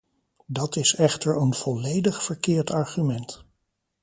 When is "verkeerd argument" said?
2.23-3.45